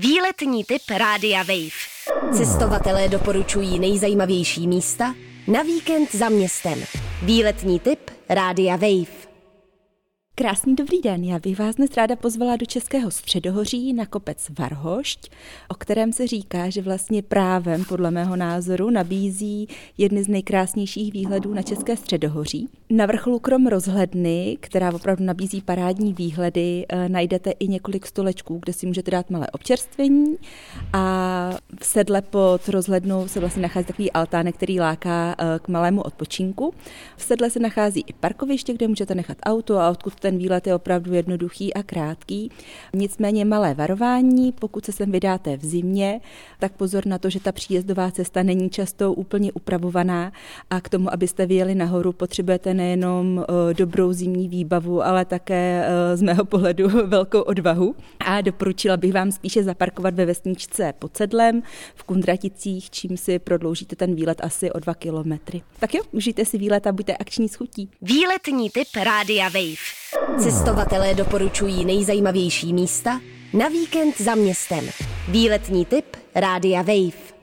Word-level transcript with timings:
Výletní 0.00 0.64
typ 0.64 0.82
Rádia 0.98 1.42
Wave. 1.42 2.36
Cestovatelé 2.36 3.08
doporučují 3.08 3.78
nejzajímavější 3.78 4.68
místa 4.68 5.14
na 5.46 5.62
víkend 5.62 6.14
za 6.14 6.28
městem. 6.28 6.84
Výletní 7.22 7.80
typ 7.80 8.10
Rádia 8.28 8.76
Wave. 8.76 9.27
Krásný 10.38 10.74
dobrý 10.76 11.00
den, 11.00 11.24
já 11.24 11.38
bych 11.38 11.58
vás 11.58 11.74
dnes 11.74 11.96
ráda 11.96 12.16
pozvala 12.16 12.56
do 12.56 12.66
Českého 12.66 13.10
středohoří 13.10 13.92
na 13.92 14.06
kopec 14.06 14.50
Varhošť, 14.58 15.30
o 15.68 15.74
kterém 15.74 16.12
se 16.12 16.26
říká, 16.26 16.70
že 16.70 16.82
vlastně 16.82 17.22
právem, 17.22 17.84
podle 17.84 18.10
mého 18.10 18.36
názoru, 18.36 18.90
nabízí 18.90 19.68
jedny 19.98 20.24
z 20.24 20.28
nejkrásnějších 20.28 21.12
výhledů 21.12 21.54
na 21.54 21.62
České 21.62 21.96
středohoří. 21.96 22.68
Na 22.90 23.06
vrcholu 23.06 23.38
krom 23.38 23.66
rozhledny, 23.66 24.56
která 24.60 24.94
opravdu 24.94 25.24
nabízí 25.24 25.60
parádní 25.60 26.12
výhledy, 26.12 26.86
eh, 26.88 27.08
najdete 27.08 27.50
i 27.50 27.68
několik 27.68 28.06
stolečků, 28.06 28.58
kde 28.64 28.72
si 28.72 28.86
můžete 28.86 29.10
dát 29.10 29.30
malé 29.30 29.46
občerstvení 29.52 30.36
a 30.92 31.50
v 31.80 31.86
sedle 31.86 32.22
pod 32.22 32.68
rozhlednou 32.68 33.28
se 33.28 33.40
vlastně 33.40 33.62
nachází 33.62 33.86
takový 33.86 34.12
altánek, 34.12 34.54
který 34.54 34.80
láká 34.80 35.34
eh, 35.38 35.58
k 35.58 35.68
malému 35.68 36.02
odpočinku. 36.02 36.74
V 37.16 37.22
sedle 37.22 37.50
se 37.50 37.60
nachází 37.60 38.04
i 38.06 38.12
parkoviště, 38.12 38.72
kde 38.72 38.88
můžete 38.88 39.14
nechat 39.14 39.38
auto 39.42 39.78
a 39.78 39.90
odkud 39.90 40.27
ten 40.28 40.38
výlet 40.38 40.66
je 40.66 40.74
opravdu 40.74 41.14
jednoduchý 41.14 41.74
a 41.74 41.82
krátký. 41.82 42.50
Nicméně 42.94 43.44
malé 43.44 43.74
varování, 43.74 44.52
pokud 44.52 44.84
se 44.84 44.92
sem 44.92 45.12
vydáte 45.12 45.56
v 45.56 45.64
zimě, 45.64 46.20
tak 46.58 46.72
pozor 46.72 47.06
na 47.06 47.18
to, 47.18 47.30
že 47.30 47.40
ta 47.40 47.52
příjezdová 47.52 48.10
cesta 48.10 48.42
není 48.42 48.70
často 48.70 49.12
úplně 49.12 49.52
upravovaná 49.52 50.32
a 50.70 50.80
k 50.80 50.88
tomu, 50.88 51.12
abyste 51.12 51.46
vyjeli 51.46 51.74
nahoru, 51.74 52.12
potřebujete 52.12 52.74
nejenom 52.74 53.44
eh, 53.48 53.74
dobrou 53.74 54.12
zimní 54.12 54.48
výbavu, 54.48 55.02
ale 55.02 55.24
také 55.24 55.84
eh, 55.86 56.16
z 56.16 56.22
mého 56.22 56.44
pohledu 56.44 56.88
velkou 57.06 57.40
odvahu. 57.40 57.94
A 58.20 58.40
doporučila 58.40 58.96
bych 58.96 59.12
vám 59.12 59.32
spíše 59.32 59.64
zaparkovat 59.64 60.14
ve 60.14 60.26
vesničce 60.26 60.92
pod 60.98 61.16
sedlem 61.16 61.62
v 61.94 62.04
Kundraticích, 62.04 62.90
čím 62.90 63.16
si 63.16 63.38
prodloužíte 63.38 63.96
ten 63.96 64.14
výlet 64.14 64.40
asi 64.44 64.72
o 64.72 64.80
dva 64.80 64.94
kilometry. 64.94 65.62
Tak 65.80 65.94
jo, 65.94 66.02
užijte 66.12 66.44
si 66.44 66.58
výlet 66.58 66.86
a 66.86 66.92
buďte 66.92 67.16
akční 67.16 67.48
schutí. 67.48 67.90
Výletní 68.02 68.70
typ 68.70 68.88
Rádia 69.04 69.48
Wave. 69.48 69.97
Cestovatelé 70.42 71.14
doporučují 71.14 71.84
nejzajímavější 71.84 72.72
místa 72.72 73.20
na 73.52 73.68
víkend 73.68 74.20
za 74.20 74.34
městem. 74.34 74.84
Výletní 75.28 75.84
typ 75.84 76.16
Rádia 76.34 76.82
Wave. 76.82 77.37